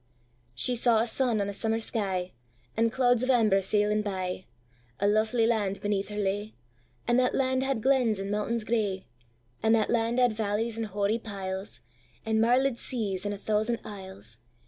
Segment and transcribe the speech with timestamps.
[0.55, 2.31] She saw a sun on a summer sky,
[2.75, 6.55] And clouds of amber sailing bye;A lovely land beneath her lay,
[7.07, 9.05] And that land had glens and mountains gray;
[9.61, 11.81] And that land had valleys and hoary piles,
[12.25, 14.39] And marléd seas, and a thousand isles.